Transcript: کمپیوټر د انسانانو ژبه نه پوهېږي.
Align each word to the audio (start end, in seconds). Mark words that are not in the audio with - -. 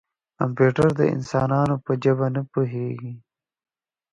کمپیوټر 0.39 0.89
د 0.99 1.01
انسانانو 1.15 1.75
ژبه 2.03 2.27
نه 2.35 2.41
پوهېږي. 2.51 3.13